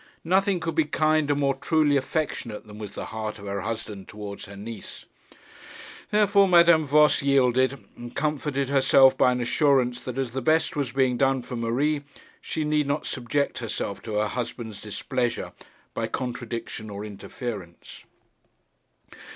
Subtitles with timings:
[0.23, 4.45] Nothing could be kinder, more truly affectionate, than was the heart of her husband towards
[4.45, 5.05] her niece.
[6.09, 10.91] Therefore Madame Voss yielded, and comforted herself by an assurance that as the best was
[10.91, 12.01] being done for Marie,
[12.41, 15.53] she need not subject herself to her husband's displeasure
[15.93, 18.03] by contradiction or interference.